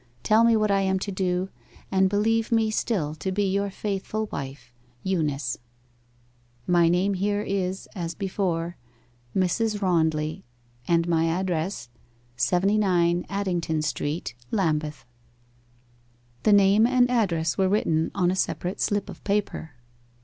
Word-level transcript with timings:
Tell 0.23 0.43
me 0.43 0.55
what 0.57 0.71
I 0.71 0.81
am 0.81 0.97
to 0.97 1.11
do, 1.11 1.49
and 1.91 2.09
believe 2.09 2.51
me 2.51 2.71
still 2.71 3.13
to 3.13 3.31
be 3.31 3.43
your 3.43 3.69
faithful 3.69 4.25
wife, 4.31 4.73
EUNICE. 5.03 5.59
'"My 6.65 6.89
name 6.89 7.13
here 7.13 7.43
is 7.43 7.87
(as 7.93 8.15
before) 8.15 8.77
'"MRS. 9.35 9.79
RONDLEY, 9.79 10.43
and 10.87 11.07
my 11.07 11.25
address, 11.25 11.89
79 12.35 13.27
ADDINGTON 13.29 13.83
STREET, 13.83 14.33
LAMBETH.'" 14.49 15.05
The 16.41 16.53
name 16.53 16.87
and 16.87 17.07
address 17.11 17.59
were 17.59 17.69
written 17.69 18.09
on 18.15 18.31
a 18.31 18.35
separate 18.35 18.81
slip 18.81 19.07
of 19.07 19.23
paper. 19.23 19.73